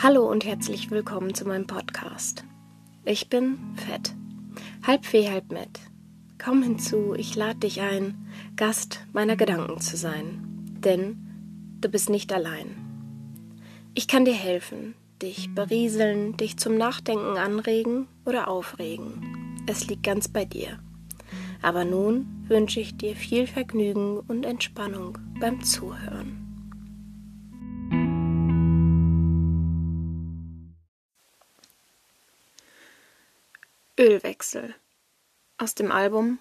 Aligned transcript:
Hallo 0.00 0.30
und 0.30 0.44
herzlich 0.44 0.92
willkommen 0.92 1.34
zu 1.34 1.44
meinem 1.44 1.66
Podcast. 1.66 2.44
Ich 3.04 3.28
bin 3.28 3.58
Fett, 3.74 4.14
halb 4.86 5.04
Fee, 5.04 5.28
halb 5.28 5.50
Met. 5.50 5.80
Komm 6.40 6.62
hinzu, 6.62 7.14
ich 7.16 7.34
lade 7.34 7.58
dich 7.58 7.80
ein, 7.80 8.28
Gast 8.54 9.00
meiner 9.12 9.34
Gedanken 9.34 9.80
zu 9.80 9.96
sein, 9.96 10.38
denn 10.84 11.16
du 11.80 11.88
bist 11.88 12.10
nicht 12.10 12.32
allein. 12.32 12.76
Ich 13.92 14.06
kann 14.06 14.24
dir 14.24 14.34
helfen, 14.34 14.94
dich 15.20 15.52
berieseln, 15.52 16.36
dich 16.36 16.58
zum 16.58 16.76
Nachdenken 16.76 17.36
anregen 17.36 18.06
oder 18.24 18.46
aufregen. 18.46 19.64
Es 19.66 19.88
liegt 19.88 20.04
ganz 20.04 20.28
bei 20.28 20.44
dir. 20.44 20.78
Aber 21.60 21.84
nun 21.84 22.44
wünsche 22.46 22.78
ich 22.78 22.96
dir 22.96 23.16
viel 23.16 23.48
Vergnügen 23.48 24.20
und 24.20 24.46
Entspannung 24.46 25.18
beim 25.40 25.64
Zuhören. 25.64 26.47
Ölwechsel 33.98 34.76
aus 35.56 35.74
dem 35.74 35.90
Album 35.90 36.38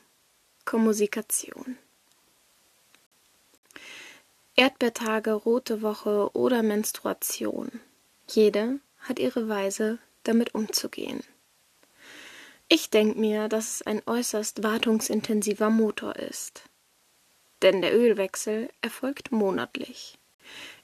Kommunikation. 0.64 1.76
Erdbeertage, 4.56 5.32
rote 5.32 5.82
Woche 5.82 6.30
oder 6.36 6.62
Menstruation. 6.62 7.80
Jede 8.30 8.80
hat 9.00 9.18
ihre 9.18 9.50
Weise, 9.50 9.98
damit 10.22 10.54
umzugehen. 10.54 11.24
Ich 12.68 12.92
denke 12.92 13.18
mir, 13.20 13.48
dass 13.50 13.78
es 13.78 13.82
ein 13.82 14.04
äußerst 14.05 14.62
wartungsintensiver 14.62 15.72
Motor 15.72 16.16
ist. 16.18 16.62
Denn 17.64 17.82
der 17.82 17.98
Ölwechsel 17.98 18.70
erfolgt 18.84 19.32
monatlich. 19.32 20.20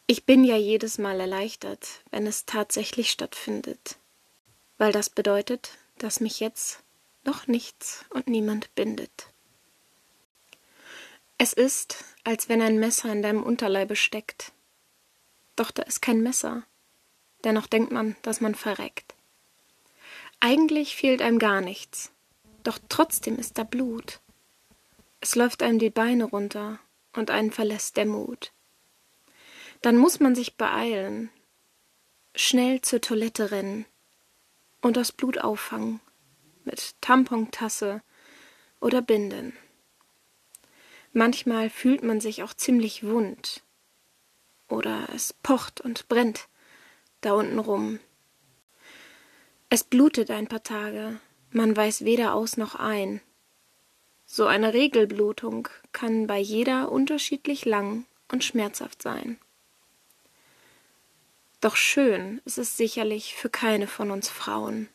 Ich 0.08 0.26
bin 0.26 0.44
ja 0.44 0.58
jedes 0.58 0.98
Mal 0.98 1.20
erleichtert, 1.20 2.02
wenn 2.10 2.26
es 2.26 2.48
tatsächlich 2.48 3.12
stattfindet, 3.12 4.00
weil 4.80 4.92
das 4.92 5.12
bedeutet, 5.12 5.78
dass 5.98 6.20
mich 6.20 6.40
jetzt 6.40 6.84
noch 7.24 7.48
nichts 7.48 8.06
und 8.10 8.28
niemand 8.28 8.74
bindet. 8.76 9.34
Es 11.38 11.54
ist, 11.54 12.04
als 12.24 12.50
wenn 12.50 12.62
ein 12.62 12.80
Messer 12.80 13.12
in 13.12 13.22
deinem 13.22 13.44
Unterleibe 13.44 13.96
steckt. 13.96 14.52
Doch 15.56 15.72
da 15.72 15.84
ist 15.84 16.02
kein 16.02 16.22
Messer. 16.22 16.64
Dennoch 17.44 17.68
denkt 17.68 17.92
man, 17.92 18.16
dass 18.22 18.42
man 18.42 18.56
verreckt. 18.56 19.14
Eigentlich 20.40 20.96
fehlt 20.96 21.22
einem 21.22 21.40
gar 21.40 21.62
nichts. 21.62 22.12
Doch 22.64 22.80
trotzdem 22.90 23.38
ist 23.38 23.58
da 23.58 23.64
Blut. 23.64 24.20
Es 25.20 25.36
läuft 25.36 25.64
einem 25.64 25.80
die 25.80 25.90
Beine 25.90 26.26
runter 26.26 26.80
und 27.14 27.30
einen 27.30 27.52
verlässt 27.52 27.98
der 27.98 28.06
Mut. 28.06 28.52
Dann 29.82 29.98
muss 29.98 30.20
man 30.20 30.36
sich 30.36 30.56
beeilen, 30.56 31.30
schnell 32.36 32.82
zur 32.82 33.02
Toilette 33.02 33.52
rennen, 33.52 33.86
und 34.84 34.98
das 34.98 35.12
Blut 35.12 35.40
auffangen 35.40 36.00
mit 36.66 37.02
Tampontasse 37.02 38.04
oder 38.80 39.02
Binden. 39.02 39.54
Manchmal 41.14 41.70
fühlt 41.70 42.04
man 42.04 42.20
sich 42.22 42.44
auch 42.44 42.54
ziemlich 42.54 43.04
wund 43.04 43.64
oder 44.68 45.08
es 45.14 45.34
pocht 45.34 45.82
und 45.82 46.08
brennt 46.10 46.48
da 47.22 47.34
unten 47.34 47.60
rum. 47.60 48.00
Es 49.70 49.84
blutet 49.84 50.30
ein 50.30 50.48
paar 50.48 50.64
Tage, 50.64 51.20
man 51.52 51.76
weiß 51.76 52.04
weder 52.04 52.34
aus 52.34 52.58
noch 52.58 52.76
ein. 52.76 53.22
So 54.26 54.46
eine 54.48 54.74
Regelblutung 54.74 55.70
kann 55.94 56.28
bei 56.28 56.40
jeder 56.40 56.92
unterschiedlich 56.92 57.66
lang 57.66 58.06
und 58.32 58.44
schmerzhaft 58.44 59.02
sein. 59.02 59.38
Doch 61.64 61.78
schön 61.78 62.42
ist 62.44 62.58
es 62.58 62.76
sicherlich 62.76 63.36
für 63.36 63.50
keine 63.50 63.88
von 63.88 64.12
uns 64.12 64.28
Frauen. 64.28 64.90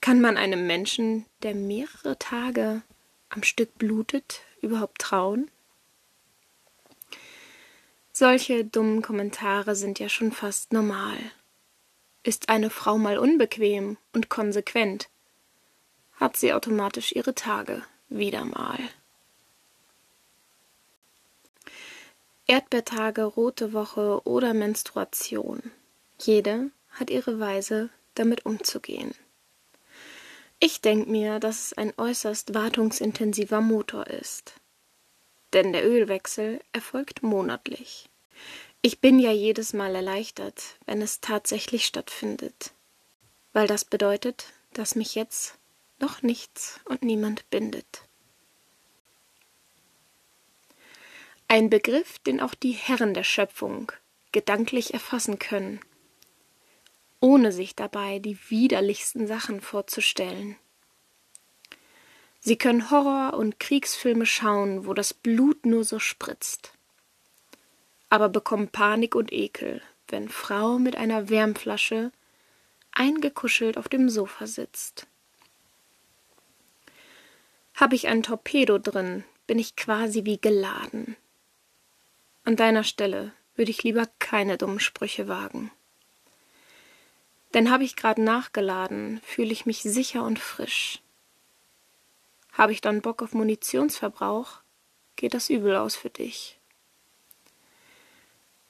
Kann 0.00 0.20
man 0.20 0.36
einem 0.36 0.66
Menschen, 0.66 1.26
der 1.44 1.54
mehrere 1.54 2.18
Tage 2.18 2.82
am 3.28 3.44
Stück 3.44 3.78
blutet, 3.78 4.40
überhaupt 4.62 5.00
trauen? 5.00 5.48
Solche 8.12 8.64
dummen 8.64 9.00
Kommentare 9.00 9.76
sind 9.76 10.00
ja 10.00 10.08
schon 10.08 10.32
fast 10.32 10.72
normal. 10.72 11.18
Ist 12.24 12.48
eine 12.48 12.68
Frau 12.68 12.98
mal 12.98 13.16
unbequem 13.16 13.96
und 14.12 14.28
konsequent, 14.28 15.08
hat 16.14 16.36
sie 16.36 16.52
automatisch 16.52 17.12
ihre 17.12 17.36
Tage 17.36 17.84
wieder 18.08 18.44
mal. 18.44 18.80
Erdbeertage, 22.50 23.24
rote 23.24 23.74
Woche 23.74 24.22
oder 24.24 24.54
Menstruation. 24.54 25.70
Jede 26.18 26.70
hat 26.88 27.10
ihre 27.10 27.38
Weise, 27.38 27.90
damit 28.14 28.46
umzugehen. 28.46 29.14
Ich 30.58 30.80
denke 30.80 31.10
mir, 31.10 31.40
dass 31.40 31.66
es 31.66 31.72
ein 31.74 31.92
äußerst 31.98 32.54
wartungsintensiver 32.54 33.60
Motor 33.60 34.06
ist. 34.06 34.54
Denn 35.52 35.74
der 35.74 35.86
Ölwechsel 35.86 36.60
erfolgt 36.72 37.22
monatlich. 37.22 38.08
Ich 38.80 39.00
bin 39.00 39.18
ja 39.18 39.30
jedes 39.30 39.74
Mal 39.74 39.94
erleichtert, 39.94 40.78
wenn 40.86 41.02
es 41.02 41.20
tatsächlich 41.20 41.84
stattfindet. 41.84 42.72
Weil 43.52 43.66
das 43.66 43.84
bedeutet, 43.84 44.46
dass 44.72 44.94
mich 44.94 45.14
jetzt 45.14 45.58
noch 45.98 46.22
nichts 46.22 46.80
und 46.86 47.02
niemand 47.02 47.50
bindet. 47.50 48.07
Ein 51.50 51.70
Begriff, 51.70 52.18
den 52.18 52.40
auch 52.42 52.54
die 52.54 52.72
Herren 52.72 53.14
der 53.14 53.24
Schöpfung 53.24 53.90
gedanklich 54.32 54.92
erfassen 54.92 55.38
können, 55.38 55.80
ohne 57.20 57.52
sich 57.52 57.74
dabei 57.74 58.18
die 58.18 58.38
widerlichsten 58.50 59.26
Sachen 59.26 59.62
vorzustellen. 59.62 60.56
Sie 62.38 62.58
können 62.58 62.90
Horror- 62.90 63.32
und 63.32 63.58
Kriegsfilme 63.58 64.26
schauen, 64.26 64.84
wo 64.84 64.92
das 64.92 65.14
Blut 65.14 65.64
nur 65.64 65.84
so 65.84 65.98
spritzt, 65.98 66.74
aber 68.10 68.28
bekommen 68.28 68.68
Panik 68.68 69.14
und 69.14 69.32
Ekel, 69.32 69.80
wenn 70.08 70.28
Frau 70.28 70.78
mit 70.78 70.96
einer 70.96 71.30
Wärmflasche 71.30 72.12
eingekuschelt 72.92 73.78
auf 73.78 73.88
dem 73.88 74.10
Sofa 74.10 74.46
sitzt. 74.46 75.06
Habe 77.72 77.94
ich 77.94 78.06
ein 78.06 78.22
Torpedo 78.22 78.76
drin, 78.76 79.24
bin 79.46 79.58
ich 79.58 79.76
quasi 79.76 80.26
wie 80.26 80.38
geladen. 80.38 81.16
An 82.48 82.56
deiner 82.56 82.82
Stelle 82.82 83.32
würde 83.56 83.70
ich 83.70 83.82
lieber 83.82 84.08
keine 84.20 84.56
dummen 84.56 84.80
Sprüche 84.80 85.28
wagen. 85.28 85.70
Denn 87.52 87.70
habe 87.70 87.84
ich 87.84 87.94
gerade 87.94 88.22
nachgeladen, 88.22 89.20
fühle 89.22 89.52
ich 89.52 89.66
mich 89.66 89.82
sicher 89.82 90.24
und 90.24 90.38
frisch. 90.38 91.02
Habe 92.52 92.72
ich 92.72 92.80
dann 92.80 93.02
Bock 93.02 93.20
auf 93.20 93.34
Munitionsverbrauch, 93.34 94.62
geht 95.16 95.34
das 95.34 95.50
übel 95.50 95.76
aus 95.76 95.94
für 95.94 96.08
dich. 96.08 96.58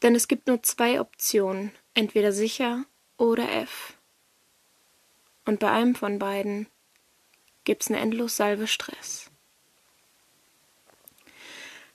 Denn 0.02 0.16
es 0.16 0.26
gibt 0.26 0.48
nur 0.48 0.60
zwei 0.64 1.00
Optionen, 1.00 1.70
entweder 1.94 2.32
sicher 2.32 2.84
oder 3.16 3.48
F. 3.48 3.96
Und 5.44 5.60
bei 5.60 5.70
einem 5.70 5.94
von 5.94 6.18
beiden 6.18 6.66
gibt's 7.62 7.86
eine 7.86 8.00
Endlossalve 8.00 8.66
Stress. 8.66 9.27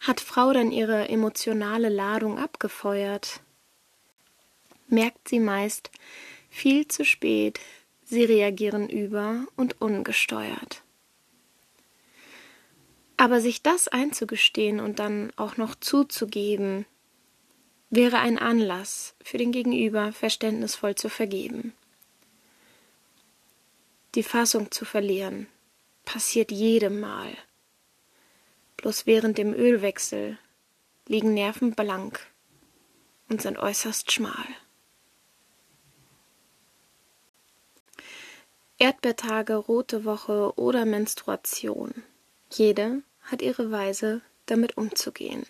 Hat 0.03 0.19
Frau 0.19 0.51
dann 0.51 0.73
ihre 0.73 1.07
emotionale 1.07 1.87
Ladung 1.87 2.37
abgefeuert, 2.37 3.39
merkt 4.87 5.29
sie 5.29 5.39
meist 5.39 5.91
viel 6.49 6.89
zu 6.89 7.05
spät, 7.05 7.61
sie 8.03 8.25
reagieren 8.25 8.89
über 8.89 9.45
und 9.55 9.79
ungesteuert. 9.81 10.83
Aber 13.15 13.39
sich 13.39 13.61
das 13.61 13.87
einzugestehen 13.87 14.81
und 14.81 14.99
dann 14.99 15.31
auch 15.37 15.55
noch 15.55 15.73
zuzugeben, 15.73 16.85
wäre 17.89 18.19
ein 18.19 18.37
Anlass 18.37 19.15
für 19.23 19.37
den 19.37 19.53
Gegenüber 19.53 20.11
verständnisvoll 20.11 20.95
zu 20.95 21.07
vergeben. 21.07 21.71
Die 24.15 24.23
Fassung 24.23 24.69
zu 24.69 24.83
verlieren 24.83 25.47
passiert 26.03 26.51
jedem 26.51 26.99
Mal. 26.99 27.37
Bloß 28.83 29.05
während 29.05 29.37
dem 29.37 29.53
Ölwechsel 29.53 30.37
liegen 31.07 31.33
Nerven 31.33 31.73
blank 31.73 32.27
und 33.29 33.41
sind 33.41 33.57
äußerst 33.57 34.11
schmal. 34.11 34.45
Erdbeertage, 38.77 39.55
rote 39.55 40.03
Woche 40.03 40.51
oder 40.57 40.83
Menstruation. 40.83 42.03
Jede 42.51 43.03
hat 43.21 43.41
ihre 43.41 43.71
Weise, 43.71 44.19
damit 44.47 44.75
umzugehen. 44.75 45.45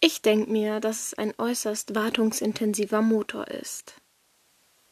Ich 0.00 0.22
denke 0.22 0.50
mir, 0.50 0.80
dass 0.80 1.08
es 1.08 1.14
ein 1.18 1.34
äußerst 1.36 1.94
wartungsintensiver 1.94 3.02
Motor 3.02 3.48
ist. 3.48 3.96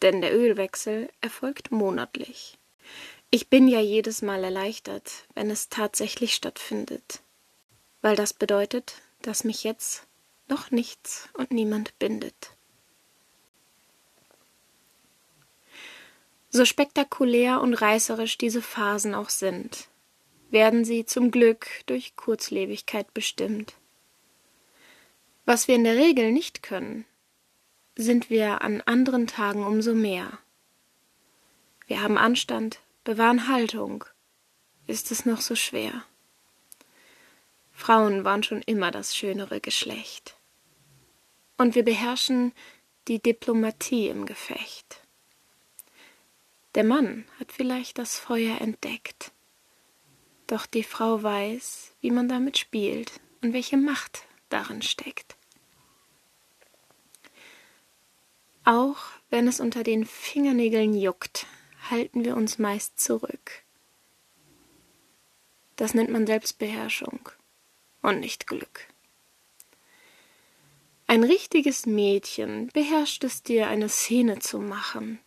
Denn 0.03 0.21
der 0.21 0.37
Ölwechsel 0.37 1.09
erfolgt 1.23 1.71
monatlich. 1.71 2.59
Ich 3.33 3.49
bin 3.49 3.69
ja 3.69 3.81
jedes 3.81 4.23
Mal 4.23 4.43
erleichtert, 4.43 5.25
wenn 5.35 5.51
es 5.51 5.69
tatsächlich 5.69 6.35
stattfindet, 6.35 7.23
weil 8.03 8.17
das 8.17 8.33
bedeutet, 8.33 8.95
dass 9.23 9.45
mich 9.45 9.63
jetzt 9.63 10.05
noch 10.49 10.73
nichts 10.73 11.29
und 11.35 11.53
niemand 11.53 11.97
bindet. 12.01 12.51
So 16.49 16.65
spektakulär 16.65 17.61
und 17.61 17.75
reißerisch 17.75 18.37
diese 18.37 18.63
Phasen 18.63 19.15
auch 19.15 19.29
sind, 19.29 19.87
werden 20.51 20.85
sie 20.85 21.07
zum 21.07 21.31
Glück 21.31 21.69
durch 21.87 22.17
Kurzlebigkeit 22.17 23.15
bestimmt. 23.15 23.75
Was 25.45 25.69
wir 25.69 25.77
in 25.77 25.85
der 25.85 25.95
Regel 25.95 26.33
nicht 26.33 26.65
können, 26.65 27.05
sind 27.95 28.29
wir 28.29 28.63
an 28.63 28.81
anderen 28.81 29.29
Tagen 29.29 29.65
umso 29.65 29.95
mehr. 29.95 30.39
Wir 31.87 32.03
haben 32.03 32.19
Anstand, 32.19 32.81
bewahren 33.05 33.49
Haltung. 33.49 34.05
Ist 34.87 35.11
es 35.11 35.25
noch 35.27 35.41
so 35.41 35.55
schwer? 35.55 36.05
Frauen 37.73 38.25
waren 38.25 38.43
schon 38.43 38.63
immer 38.63 38.91
das 38.91 39.17
schönere 39.17 39.61
Geschlecht. 39.61 40.37
Und 41.57 41.75
wir 41.75 41.85
beherrschen 41.85 42.53
die 43.09 43.21
Diplomatie 43.21 44.09
im 44.09 44.27
Gefecht. 44.27 45.01
Der 46.75 46.85
Mann 46.85 47.25
hat 47.39 47.53
vielleicht 47.53 47.99
das 47.99 48.19
Feuer 48.19 48.61
entdeckt, 48.61 49.33
doch 50.47 50.67
die 50.67 50.85
Frau 50.85 51.23
weiß, 51.23 51.93
wie 52.01 52.11
man 52.11 52.29
damit 52.29 52.59
spielt 52.59 53.21
und 53.43 53.53
welche 53.53 53.77
Macht 53.77 54.25
darin 54.51 54.83
steckt. 54.83 55.37
Auch 58.65 58.99
wenn 59.31 59.49
es 59.49 59.59
unter 59.59 59.83
den 59.83 60.05
Fingernägeln 60.05 60.95
juckt, 60.95 61.47
halten 61.91 62.25
wir 62.25 62.37
uns 62.37 62.59
meist 62.59 63.01
zurück. 63.01 63.63
Das 65.77 65.95
nennt 65.95 66.11
man 66.11 66.27
Selbstbeherrschung 66.27 67.29
und 68.03 68.21
nicht 68.21 68.47
Glück. 68.47 68.87
Ein 71.07 71.25
richtiges 71.25 71.87
Mädchen 71.87 72.69
beherrscht 72.69 73.25
es 73.25 73.43
dir, 73.43 73.69
eine 73.69 73.89
Szene 73.89 74.39
zu 74.39 74.61
machen. 74.61 75.19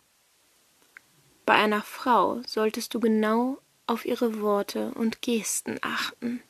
Bei 1.44 1.54
einer 1.54 1.82
Frau 1.82 2.40
solltest 2.46 2.94
du 2.94 3.00
genau 3.00 3.58
auf 3.86 4.06
ihre 4.06 4.40
Worte 4.40 4.92
und 4.94 5.20
Gesten 5.20 5.78
achten. 5.82 6.42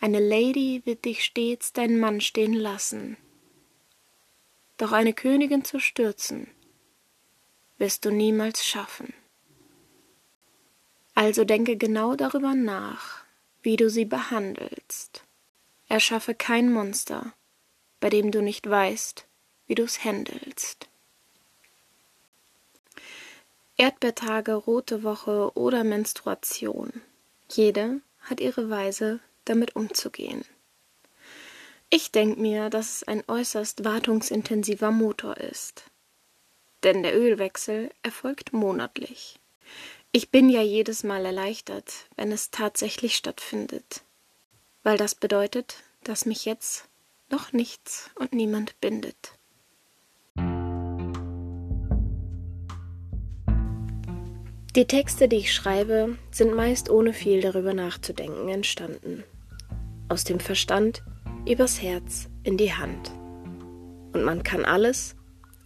Eine 0.00 0.18
Lady 0.18 0.80
wird 0.84 1.04
dich 1.04 1.24
stets 1.24 1.72
dein 1.72 2.00
Mann 2.00 2.20
stehen 2.20 2.54
lassen. 2.54 3.16
Doch 4.78 4.92
eine 4.92 5.12
Königin 5.12 5.64
zu 5.64 5.78
stürzen, 5.78 6.48
wirst 7.82 8.04
du 8.04 8.12
niemals 8.12 8.64
schaffen. 8.64 9.12
Also 11.14 11.44
denke 11.44 11.76
genau 11.76 12.14
darüber 12.14 12.54
nach, 12.54 13.24
wie 13.60 13.76
du 13.76 13.90
sie 13.90 14.04
behandelst. 14.04 15.24
Erschaffe 15.88 16.32
kein 16.34 16.72
Monster, 16.72 17.34
bei 17.98 18.08
dem 18.08 18.30
du 18.30 18.40
nicht 18.40 18.70
weißt, 18.70 19.26
wie 19.66 19.74
du's 19.74 20.04
händelst. 20.04 20.88
Erdbeertage, 23.76 24.54
rote 24.54 25.02
Woche 25.02 25.50
oder 25.56 25.82
Menstruation. 25.82 27.02
Jede 27.50 28.00
hat 28.20 28.38
ihre 28.40 28.70
Weise, 28.70 29.18
damit 29.44 29.74
umzugehen. 29.74 30.44
Ich 31.90 32.12
denke 32.12 32.40
mir, 32.40 32.70
dass 32.70 32.98
es 32.98 33.02
ein 33.02 33.24
äußerst 33.26 33.84
wartungsintensiver 33.84 34.92
Motor 34.92 35.36
ist. 35.38 35.91
Denn 36.82 37.02
der 37.02 37.16
Ölwechsel 37.16 37.90
erfolgt 38.02 38.52
monatlich. 38.52 39.38
Ich 40.10 40.30
bin 40.30 40.50
ja 40.50 40.60
jedes 40.60 41.04
Mal 41.04 41.24
erleichtert, 41.24 42.06
wenn 42.16 42.32
es 42.32 42.50
tatsächlich 42.50 43.16
stattfindet, 43.16 44.02
weil 44.82 44.98
das 44.98 45.14
bedeutet, 45.14 45.76
dass 46.04 46.26
mich 46.26 46.44
jetzt 46.44 46.88
noch 47.30 47.52
nichts 47.52 48.10
und 48.16 48.32
niemand 48.32 48.78
bindet. 48.80 49.38
Die 54.74 54.86
Texte, 54.86 55.28
die 55.28 55.36
ich 55.36 55.54
schreibe, 55.54 56.16
sind 56.30 56.54
meist 56.54 56.88
ohne 56.88 57.12
viel 57.12 57.42
darüber 57.42 57.74
nachzudenken 57.74 58.48
entstanden. 58.48 59.22
Aus 60.08 60.24
dem 60.24 60.40
Verstand 60.40 61.02
übers 61.46 61.82
Herz 61.82 62.28
in 62.42 62.56
die 62.56 62.72
Hand. 62.72 63.10
Und 64.14 64.24
man 64.24 64.42
kann 64.42 64.64
alles 64.64 65.14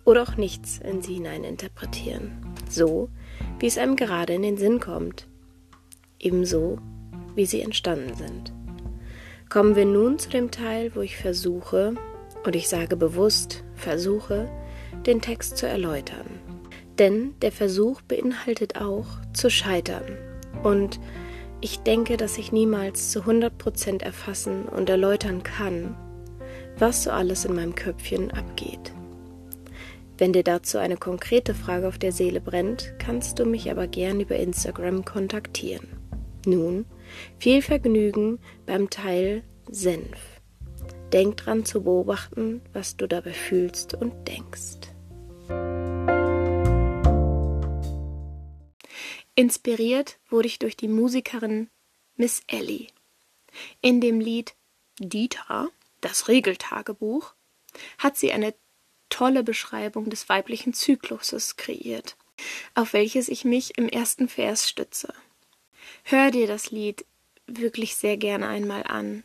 oder 0.06 0.23
auch 0.23 0.37
nichts 0.37 0.79
in 0.79 1.03
sie 1.03 1.14
hinein 1.14 1.44
interpretieren. 1.44 2.32
So, 2.70 3.11
wie 3.58 3.67
es 3.67 3.76
einem 3.76 3.97
gerade 3.97 4.32
in 4.32 4.43
den 4.43 4.56
Sinn 4.56 4.81
kommt. 4.81 5.29
Ebenso, 6.19 6.79
wie 7.35 7.44
sie 7.44 7.61
entstanden 7.61 8.14
sind. 8.14 8.53
Kommen 9.50 9.76
wir 9.76 9.85
nun 9.85 10.19
zu 10.19 10.31
dem 10.31 10.50
Teil, 10.50 10.94
wo 10.94 11.00
ich 11.00 11.17
versuche, 11.17 11.94
und 12.44 12.56
ich 12.56 12.69
sage 12.69 12.97
bewusst 12.97 13.64
versuche, 13.75 14.49
den 15.05 15.20
Text 15.20 15.58
zu 15.58 15.67
erläutern. 15.67 16.26
Denn 16.99 17.35
der 17.43 17.53
Versuch 17.53 18.00
beinhaltet 18.00 18.81
auch 18.81 19.06
zu 19.32 19.50
scheitern. 19.50 20.05
Und 20.62 20.99
ich 21.61 21.81
denke, 21.81 22.17
dass 22.17 22.38
ich 22.38 22.53
niemals 22.53 23.11
zu 23.11 23.20
100% 23.20 24.03
erfassen 24.03 24.64
und 24.64 24.88
erläutern 24.88 25.43
kann, 25.43 25.97
was 26.79 27.03
so 27.03 27.11
alles 27.11 27.44
in 27.44 27.55
meinem 27.55 27.75
Köpfchen 27.75 28.31
abgeht. 28.31 28.95
Wenn 30.19 30.33
dir 30.33 30.45
dazu 30.45 30.79
eine 30.79 30.97
konkrete 30.97 31.55
Frage 31.55 31.87
auf 31.87 31.99
der 31.99 32.11
Seele 32.13 32.41
brennt, 32.41 32.95
kannst 32.99 33.39
du 33.39 33.45
mich 33.45 33.71
aber 33.71 33.87
gern 33.87 34.21
über 34.21 34.37
Instagram 34.37 35.05
kontaktieren. 35.05 35.89
Nun, 36.47 36.87
viel 37.39 37.61
Vergnügen 37.61 38.39
beim 38.65 38.89
Teil 38.89 39.43
Senf. 39.69 40.19
Denk 41.13 41.37
dran 41.37 41.67
zu 41.67 41.83
beobachten, 41.83 42.63
was 42.73 42.97
du 42.97 43.07
dabei 43.07 43.33
fühlst 43.33 43.95
und 43.95 44.27
denkst. 44.27 44.91
Inspiriert 49.35 50.19
wurde 50.31 50.49
ich 50.49 50.59
durch 50.59 50.79
die 50.79 50.89
Musikerin 50.89 51.69
Miss 52.17 52.43
Ellie. 52.47 52.87
In 53.83 54.01
dem 54.01 54.19
Lied 54.19 54.55
Dieter, 54.99 55.69
das 56.01 56.29
Regeltagebuch, 56.29 57.35
hat 57.99 58.17
sie 58.17 58.33
eine 58.33 58.55
tolle 59.08 59.43
Beschreibung 59.43 60.11
des 60.11 60.29
weiblichen 60.29 60.73
Zykluses 60.73 61.56
kreiert, 61.56 62.17
auf 62.75 62.93
welches 62.93 63.29
ich 63.29 63.44
mich 63.44 63.79
im 63.79 63.88
ersten 63.88 64.29
Vers 64.29 64.69
stütze. 64.69 65.12
Hör 66.05 66.31
dir 66.31 66.47
das 66.47 66.70
Lied 66.70 67.05
wirklich 67.47 67.97
sehr 67.97 68.17
gerne 68.17 68.49
einmal 68.49 68.85
an. 68.85 69.25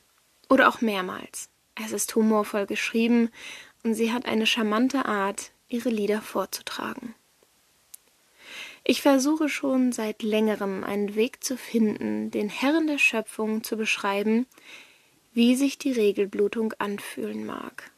Oder 0.49 0.67
auch 0.67 0.81
mehrmals. 0.81 1.49
Es 1.75 1.91
ist 1.91 2.15
humorvoll 2.15 2.65
geschrieben 2.65 3.29
und 3.83 3.93
sie 3.93 4.11
hat 4.11 4.25
eine 4.25 4.45
charmante 4.45 5.05
Art, 5.05 5.51
ihre 5.69 5.89
Lieder 5.89 6.21
vorzutragen. 6.21 7.15
Ich 8.83 9.01
versuche 9.01 9.47
schon 9.47 9.91
seit 9.91 10.23
längerem 10.23 10.83
einen 10.83 11.15
Weg 11.15 11.43
zu 11.43 11.55
finden, 11.55 12.31
den 12.31 12.49
Herren 12.49 12.87
der 12.87 12.97
Schöpfung 12.97 13.63
zu 13.63 13.77
beschreiben, 13.77 14.47
wie 15.33 15.55
sich 15.55 15.77
die 15.77 15.91
Regelblutung 15.91 16.73
anfühlen 16.79 17.45
mag. 17.45 17.91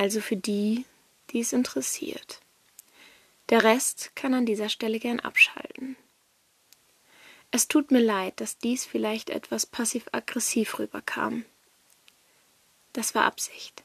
Also 0.00 0.22
für 0.22 0.36
die, 0.36 0.86
die 1.28 1.40
es 1.40 1.52
interessiert. 1.52 2.40
Der 3.50 3.64
Rest 3.64 4.12
kann 4.16 4.32
an 4.32 4.46
dieser 4.46 4.70
Stelle 4.70 4.98
gern 4.98 5.20
abschalten. 5.20 5.94
Es 7.50 7.68
tut 7.68 7.90
mir 7.90 8.00
leid, 8.00 8.40
dass 8.40 8.56
dies 8.56 8.86
vielleicht 8.86 9.28
etwas 9.28 9.66
passiv-aggressiv 9.66 10.78
rüberkam. 10.78 11.44
Das 12.94 13.14
war 13.14 13.24
Absicht. 13.24 13.82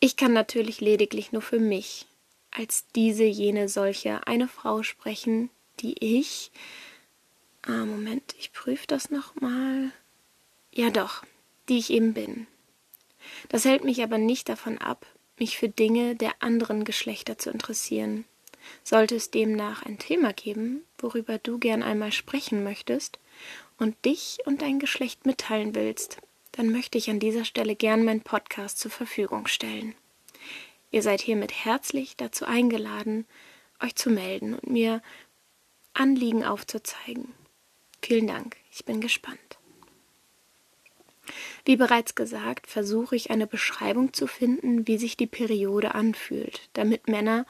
Ich 0.00 0.16
kann 0.16 0.32
natürlich 0.32 0.80
lediglich 0.80 1.30
nur 1.30 1.42
für 1.42 1.60
mich, 1.60 2.06
als 2.50 2.86
diese, 2.96 3.22
jene, 3.22 3.68
solche, 3.68 4.26
eine 4.26 4.48
Frau 4.48 4.82
sprechen, 4.82 5.50
die 5.78 5.94
ich. 6.00 6.50
Ah, 7.62 7.84
Moment, 7.84 8.34
ich 8.40 8.52
prüfe 8.52 8.88
das 8.88 9.12
nochmal. 9.12 9.92
Ja, 10.72 10.90
doch, 10.90 11.22
die 11.68 11.78
ich 11.78 11.90
eben 11.90 12.12
bin. 12.12 12.48
Das 13.48 13.64
hält 13.64 13.84
mich 13.84 14.02
aber 14.02 14.18
nicht 14.18 14.48
davon 14.48 14.78
ab, 14.78 15.06
mich 15.38 15.58
für 15.58 15.68
Dinge 15.68 16.14
der 16.14 16.32
anderen 16.40 16.84
Geschlechter 16.84 17.38
zu 17.38 17.50
interessieren. 17.50 18.24
Sollte 18.82 19.16
es 19.16 19.30
demnach 19.30 19.84
ein 19.84 19.98
Thema 19.98 20.32
geben, 20.32 20.84
worüber 20.98 21.38
du 21.38 21.58
gern 21.58 21.82
einmal 21.82 22.12
sprechen 22.12 22.64
möchtest 22.64 23.18
und 23.78 24.02
dich 24.04 24.38
und 24.46 24.62
dein 24.62 24.78
Geschlecht 24.78 25.26
mitteilen 25.26 25.74
willst, 25.74 26.18
dann 26.52 26.70
möchte 26.70 26.98
ich 26.98 27.10
an 27.10 27.18
dieser 27.18 27.44
Stelle 27.44 27.74
gern 27.74 28.04
meinen 28.04 28.20
Podcast 28.22 28.78
zur 28.78 28.90
Verfügung 28.90 29.48
stellen. 29.48 29.94
Ihr 30.90 31.02
seid 31.02 31.20
hiermit 31.20 31.52
herzlich 31.52 32.16
dazu 32.16 32.44
eingeladen, 32.44 33.26
euch 33.82 33.96
zu 33.96 34.10
melden 34.10 34.54
und 34.54 34.70
mir 34.70 35.02
Anliegen 35.92 36.44
aufzuzeigen. 36.44 37.32
Vielen 38.02 38.28
Dank, 38.28 38.56
ich 38.70 38.84
bin 38.84 39.00
gespannt. 39.00 39.58
Wie 41.64 41.76
bereits 41.76 42.14
gesagt, 42.14 42.66
versuche 42.66 43.16
ich 43.16 43.30
eine 43.30 43.46
Beschreibung 43.46 44.12
zu 44.12 44.26
finden, 44.26 44.86
wie 44.86 44.98
sich 44.98 45.16
die 45.16 45.26
Periode 45.26 45.94
anfühlt, 45.94 46.68
damit 46.74 47.08
Männer 47.08 47.46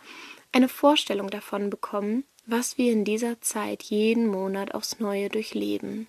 eine 0.52 0.68
Vorstellung 0.68 1.30
davon 1.30 1.70
bekommen, 1.70 2.24
was 2.46 2.78
wir 2.78 2.92
in 2.92 3.04
dieser 3.04 3.40
Zeit 3.40 3.82
jeden 3.82 4.26
Monat 4.26 4.74
aufs 4.74 5.00
Neue 5.00 5.28
durchleben. 5.28 6.06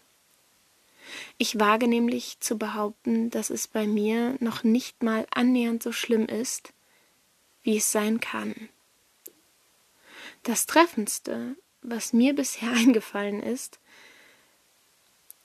Ich 1.38 1.60
wage 1.60 1.88
nämlich 1.88 2.39
zu 2.39 2.57
behaupten, 2.57 3.29
dass 3.29 3.50
es 3.50 3.67
bei 3.67 3.88
mir 3.88 4.36
noch 4.39 4.63
nicht 4.63 5.03
mal 5.03 5.27
annähernd 5.31 5.84
so 5.84 5.91
schlimm 5.91 6.25
ist, 6.25 6.74
wie 7.63 7.77
es 7.77 7.91
sein 7.91 8.19
kann. 8.19 8.69
Das 10.43 10.65
Treffendste, 10.65 11.55
was 11.81 12.13
mir 12.13 12.34
bisher 12.34 12.72
eingefallen 12.74 13.41
ist, 13.41 13.79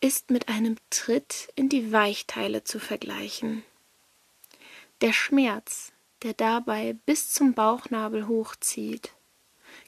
ist 0.01 0.31
mit 0.31 0.49
einem 0.49 0.77
Tritt 0.89 1.49
in 1.57 1.69
die 1.69 1.93
Weichteile 1.93 2.65
zu 2.65 2.79
vergleichen. 2.79 3.63
Der 5.01 5.13
Schmerz, 5.13 5.93
der 6.23 6.35
dabei 6.35 6.97
bis 7.07 7.33
zum 7.33 7.55
Bauchnabel 7.55 8.29
hochzieht, 8.29 9.13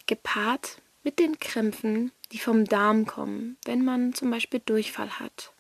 gepaart 0.07 0.81
mit 1.02 1.19
den 1.19 1.38
Krämpfen, 1.38 2.12
die 2.31 2.38
vom 2.38 2.64
Darm 2.64 3.07
kommen, 3.07 3.57
wenn 3.64 3.85
man 3.85 4.14
zum 4.14 4.31
Beispiel 4.31 4.61
Durchfall 4.61 5.19
hat. 5.19 5.52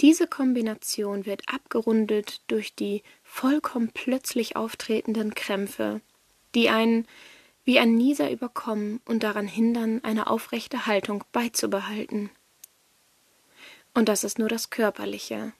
Diese 0.00 0.26
Kombination 0.26 1.24
wird 1.24 1.48
abgerundet 1.48 2.42
durch 2.48 2.74
die 2.74 3.02
vollkommen 3.22 3.90
plötzlich 3.92 4.54
auftretenden 4.54 5.34
Krämpfe, 5.34 6.02
die 6.54 6.68
einen 6.68 7.06
wie 7.66 7.80
ein 7.80 7.96
Nieser 7.96 8.30
überkommen 8.30 9.00
und 9.04 9.24
daran 9.24 9.48
hindern, 9.48 10.02
eine 10.04 10.28
aufrechte 10.28 10.86
Haltung 10.86 11.24
beizubehalten. 11.32 12.30
Und 13.92 14.08
das 14.08 14.22
ist 14.22 14.38
nur 14.38 14.48
das 14.48 14.70
Körperliche. 14.70 15.52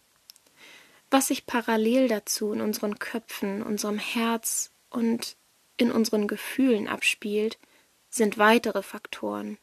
Was 1.10 1.28
sich 1.28 1.46
parallel 1.46 2.06
dazu 2.06 2.52
in 2.52 2.60
unseren 2.60 3.00
Köpfen, 3.00 3.60
unserem 3.60 3.98
Herz 3.98 4.70
und 4.88 5.36
in 5.78 5.90
unseren 5.90 6.28
Gefühlen 6.28 6.86
abspielt, 6.86 7.58
sind 8.08 8.38
weitere 8.38 8.82
Faktoren, 8.82 9.58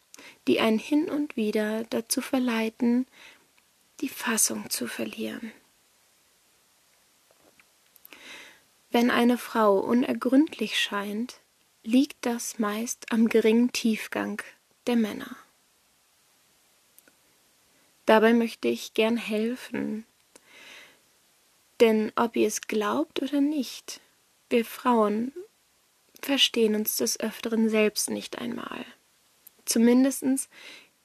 die 0.48 0.60
einen 0.60 0.80
hin 0.80 1.10
und 1.10 1.38
wieder 1.38 1.86
dazu 1.86 2.20
verleiten, 2.20 3.08
die 4.02 4.10
Fassung 4.10 4.70
zu 4.70 4.88
verlieren. 4.88 5.54
Wenn 8.92 9.12
eine 9.12 9.38
Frau 9.38 9.80
unergründlich 9.80 10.78
scheint, 10.78 11.40
liegt 11.84 12.26
das 12.26 12.60
meist 12.60 13.12
am 13.12 13.28
geringen 13.28 13.72
Tiefgang 13.72 14.42
der 14.88 14.96
Männer. 14.96 15.36
Dabei 18.06 18.34
möchte 18.34 18.68
ich 18.68 18.94
gern 18.94 19.18
helfen, 19.18 20.06
denn 21.80 22.12
ob 22.16 22.36
ihr 22.36 22.48
es 22.48 22.62
glaubt 22.62 23.22
oder 23.22 23.42
nicht, 23.42 24.02
wir 24.50 24.66
Frauen 24.66 25.34
verstehen 26.22 26.76
uns 26.76 26.98
des 26.98 27.20
Öfteren 27.20 27.70
selbst 27.70 28.10
nicht 28.10 28.40
einmal. 28.40 28.86
Zumindest 29.66 30.24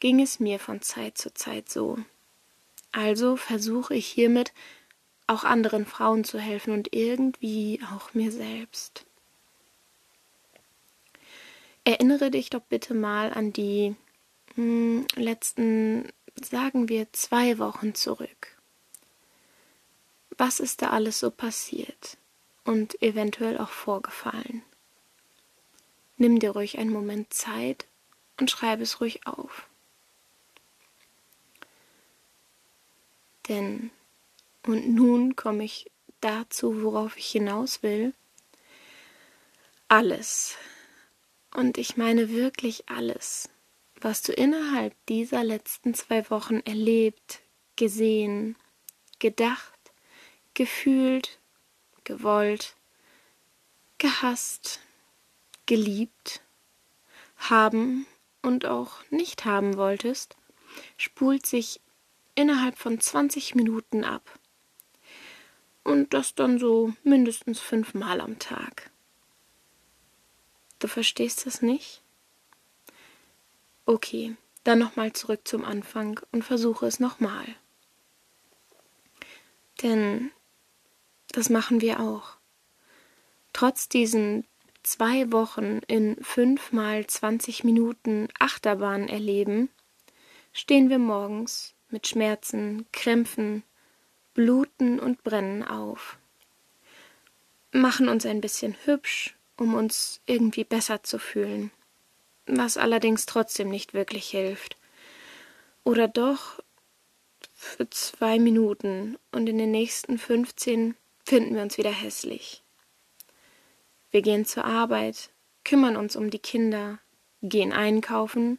ging 0.00 0.20
es 0.20 0.38
mir 0.38 0.58
von 0.58 0.82
Zeit 0.82 1.18
zu 1.18 1.32
Zeit 1.34 1.68
so. 1.68 1.98
Also 2.92 3.36
versuche 3.36 3.94
ich 3.94 4.06
hiermit 4.06 4.52
auch 5.26 5.44
anderen 5.44 5.86
Frauen 5.86 6.24
zu 6.24 6.38
helfen 6.38 6.72
und 6.72 6.92
irgendwie 6.92 7.80
auch 7.92 8.14
mir 8.14 8.32
selbst. 8.32 9.04
Erinnere 11.88 12.30
dich 12.30 12.50
doch 12.50 12.60
bitte 12.60 12.92
mal 12.92 13.32
an 13.32 13.50
die 13.50 13.96
hm, 14.56 15.06
letzten, 15.14 16.12
sagen 16.38 16.90
wir, 16.90 17.10
zwei 17.14 17.58
Wochen 17.58 17.94
zurück. 17.94 18.58
Was 20.36 20.60
ist 20.60 20.82
da 20.82 20.90
alles 20.90 21.18
so 21.18 21.30
passiert 21.30 22.18
und 22.64 23.00
eventuell 23.02 23.56
auch 23.56 23.70
vorgefallen? 23.70 24.62
Nimm 26.18 26.40
dir 26.40 26.50
ruhig 26.50 26.76
einen 26.76 26.92
Moment 26.92 27.32
Zeit 27.32 27.86
und 28.38 28.50
schreibe 28.50 28.82
es 28.82 29.00
ruhig 29.00 29.26
auf. 29.26 29.66
Denn, 33.48 33.90
und 34.66 34.90
nun 34.90 35.36
komme 35.36 35.64
ich 35.64 35.90
dazu, 36.20 36.82
worauf 36.82 37.16
ich 37.16 37.30
hinaus 37.30 37.82
will, 37.82 38.12
alles, 39.88 40.58
und 41.58 41.76
ich 41.76 41.96
meine 41.96 42.30
wirklich 42.30 42.88
alles, 42.88 43.48
was 44.00 44.22
du 44.22 44.32
innerhalb 44.32 44.94
dieser 45.06 45.42
letzten 45.42 45.92
zwei 45.92 46.30
Wochen 46.30 46.60
erlebt, 46.60 47.40
gesehen, 47.74 48.54
gedacht, 49.18 49.76
gefühlt, 50.54 51.40
gewollt, 52.04 52.76
gehasst, 53.98 54.78
geliebt, 55.66 56.42
haben 57.36 58.06
und 58.40 58.64
auch 58.64 59.02
nicht 59.10 59.44
haben 59.44 59.76
wolltest, 59.76 60.36
spult 60.96 61.44
sich 61.44 61.80
innerhalb 62.36 62.78
von 62.78 63.00
20 63.00 63.56
Minuten 63.56 64.04
ab. 64.04 64.38
Und 65.82 66.14
das 66.14 66.36
dann 66.36 66.60
so 66.60 66.92
mindestens 67.02 67.58
fünfmal 67.58 68.20
am 68.20 68.38
Tag. 68.38 68.92
Du 70.78 70.88
verstehst 70.88 71.46
das 71.46 71.62
nicht? 71.62 72.02
Okay, 73.86 74.36
dann 74.64 74.78
nochmal 74.78 75.12
zurück 75.12 75.46
zum 75.48 75.64
Anfang 75.64 76.20
und 76.30 76.44
versuche 76.44 76.86
es 76.86 77.00
nochmal. 77.00 77.46
Denn 79.82 80.30
das 81.32 81.50
machen 81.50 81.80
wir 81.80 82.00
auch. 82.00 82.36
Trotz 83.52 83.88
diesen 83.88 84.44
zwei 84.82 85.32
Wochen 85.32 85.80
in 85.86 86.22
fünf 86.22 86.72
mal 86.72 87.06
zwanzig 87.06 87.64
Minuten 87.64 88.28
Achterbahn 88.38 89.08
erleben, 89.08 89.68
stehen 90.52 90.90
wir 90.90 90.98
morgens 90.98 91.74
mit 91.90 92.06
Schmerzen, 92.06 92.86
Krämpfen, 92.92 93.62
Bluten 94.34 95.00
und 95.00 95.24
Brennen 95.24 95.64
auf, 95.64 96.18
machen 97.72 98.08
uns 98.08 98.26
ein 98.26 98.40
bisschen 98.40 98.76
hübsch, 98.84 99.34
um 99.58 99.74
uns 99.74 100.20
irgendwie 100.26 100.64
besser 100.64 101.02
zu 101.02 101.18
fühlen, 101.18 101.70
was 102.46 102.76
allerdings 102.76 103.26
trotzdem 103.26 103.68
nicht 103.68 103.92
wirklich 103.92 104.28
hilft. 104.28 104.76
Oder 105.84 106.08
doch 106.08 106.60
für 107.54 107.90
zwei 107.90 108.38
Minuten 108.38 109.18
und 109.32 109.48
in 109.48 109.58
den 109.58 109.70
nächsten 109.70 110.18
fünfzehn 110.18 110.94
finden 111.24 111.54
wir 111.56 111.62
uns 111.62 111.76
wieder 111.76 111.90
hässlich. 111.90 112.62
Wir 114.10 114.22
gehen 114.22 114.46
zur 114.46 114.64
Arbeit, 114.64 115.30
kümmern 115.64 115.96
uns 115.96 116.16
um 116.16 116.30
die 116.30 116.38
Kinder, 116.38 116.98
gehen 117.42 117.72
einkaufen, 117.72 118.58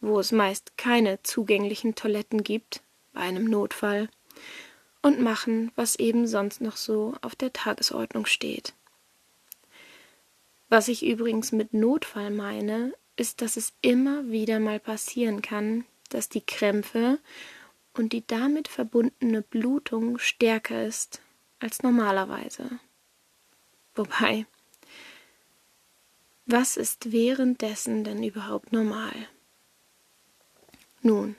wo 0.00 0.20
es 0.20 0.30
meist 0.30 0.76
keine 0.76 1.22
zugänglichen 1.22 1.94
Toiletten 1.94 2.44
gibt, 2.44 2.82
bei 3.12 3.20
einem 3.22 3.46
Notfall, 3.46 4.08
und 5.02 5.20
machen, 5.20 5.72
was 5.74 5.96
eben 5.96 6.26
sonst 6.26 6.60
noch 6.60 6.76
so 6.76 7.14
auf 7.22 7.34
der 7.34 7.52
Tagesordnung 7.52 8.26
steht. 8.26 8.74
Was 10.68 10.88
ich 10.88 11.04
übrigens 11.04 11.52
mit 11.52 11.72
Notfall 11.72 12.30
meine, 12.30 12.92
ist, 13.16 13.40
dass 13.40 13.56
es 13.56 13.72
immer 13.80 14.30
wieder 14.30 14.60
mal 14.60 14.78
passieren 14.78 15.42
kann, 15.42 15.84
dass 16.10 16.28
die 16.28 16.44
Krämpfe 16.44 17.18
und 17.94 18.12
die 18.12 18.26
damit 18.26 18.68
verbundene 18.68 19.42
Blutung 19.42 20.18
stärker 20.18 20.86
ist 20.86 21.20
als 21.58 21.82
normalerweise. 21.82 22.78
Wobei, 23.94 24.46
was 26.46 26.76
ist 26.76 27.12
währenddessen 27.12 28.04
denn 28.04 28.22
überhaupt 28.22 28.72
normal? 28.72 29.12
Nun, 31.02 31.34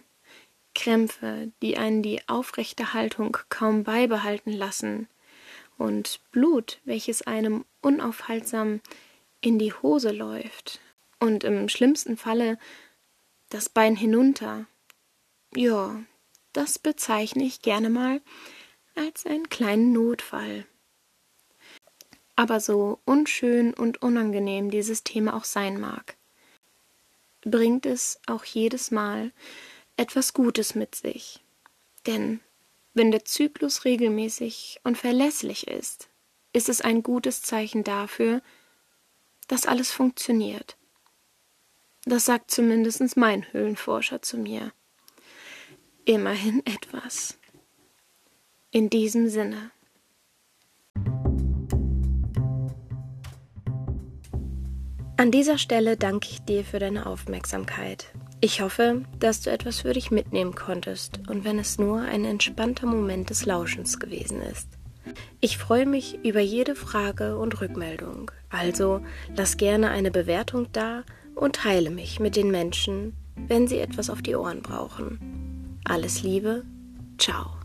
Krämpfe, 0.75 1.51
die 1.62 1.77
einen 1.77 2.03
die 2.03 2.27
aufrechte 2.27 2.93
Haltung 2.93 3.38
kaum 3.50 3.83
beibehalten 3.83 4.51
lassen, 4.51 5.07
und 5.77 6.19
Blut, 6.31 6.79
welches 6.83 7.21
einem 7.21 7.63
unaufhaltsam 7.81 8.81
in 9.41 9.60
die 9.60 9.74
Hose 9.74 10.12
läuft 10.12 10.79
und 11.19 11.43
im 11.43 11.69
schlimmsten 11.69 12.17
Falle 12.17 12.58
das 13.50 13.69
Bein 13.69 13.96
hinunter. 13.96 14.65
Ja, 15.55 16.01
das 16.53 16.79
bezeichne 16.79 17.43
ich 17.43 17.62
gerne 17.62 17.89
mal 17.89 18.22
als 18.96 19.25
einen 19.25 19.50
kleinen 19.50 19.93
Notfall. 19.93 20.65
Aber 22.36 22.60
so 22.60 23.00
unschön 23.05 23.74
und 23.74 24.01
unangenehm 24.01 24.72
dieses 24.72 25.03
Thema 25.03 25.36
auch 25.36 25.43
sein 25.43 25.79
mag, 25.79 26.15
bringt 27.41 27.86
es 27.86 28.19
auch 28.27 28.46
jedes 28.46 28.91
Mal 28.91 29.31
etwas 29.98 30.34
Gutes 30.34 30.75
mit 30.75 30.96
sich. 30.96 31.41
Denn 32.08 32.39
wenn 32.93 33.12
der 33.12 33.25
Zyklus 33.25 33.86
regelmäßig 33.86 34.79
und 34.84 34.98
verlässlich 34.98 35.67
ist, 35.67 36.10
ist 36.53 36.69
es 36.69 36.81
ein 36.81 37.03
gutes 37.03 37.41
Zeichen 37.41 37.84
dafür, 37.84 38.41
dass 39.49 39.65
alles 39.65 39.91
funktioniert. 39.91 40.77
Das 42.05 42.25
sagt 42.25 42.49
zumindest 42.51 43.17
mein 43.17 43.51
Höhlenforscher 43.51 44.21
zu 44.21 44.37
mir. 44.37 44.71
Immerhin 46.05 46.65
etwas. 46.65 47.37
In 48.71 48.89
diesem 48.89 49.27
Sinne. 49.27 49.71
An 55.17 55.31
dieser 55.31 55.57
Stelle 55.57 55.97
danke 55.97 56.29
ich 56.31 56.41
dir 56.43 56.63
für 56.63 56.79
deine 56.79 57.05
Aufmerksamkeit. 57.05 58.13
Ich 58.39 58.61
hoffe, 58.61 59.03
dass 59.19 59.41
du 59.41 59.51
etwas 59.51 59.81
für 59.81 59.91
dich 59.91 60.11
mitnehmen 60.11 60.55
konntest 60.55 61.27
und 61.27 61.43
wenn 61.43 61.59
es 61.59 61.77
nur 61.77 61.99
ein 61.99 62.23
entspannter 62.23 62.85
Moment 62.85 63.29
des 63.29 63.45
Lauschens 63.45 63.99
gewesen 63.99 64.41
ist. 64.41 64.78
Ich 65.39 65.57
freue 65.57 65.85
mich 65.85 66.19
über 66.23 66.39
jede 66.39 66.75
Frage 66.75 67.37
und 67.37 67.61
Rückmeldung. 67.61 68.31
Also 68.49 69.01
lass 69.35 69.57
gerne 69.57 69.89
eine 69.89 70.11
Bewertung 70.11 70.67
da 70.71 71.03
und 71.35 71.57
teile 71.57 71.89
mich 71.89 72.19
mit 72.19 72.35
den 72.35 72.51
Menschen, 72.51 73.13
wenn 73.35 73.67
sie 73.67 73.79
etwas 73.79 74.09
auf 74.09 74.21
die 74.21 74.35
Ohren 74.35 74.61
brauchen. 74.61 75.79
Alles 75.85 76.23
Liebe, 76.23 76.63
ciao. 77.17 77.58